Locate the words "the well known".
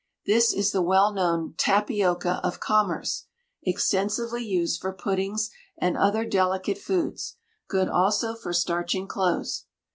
0.71-1.53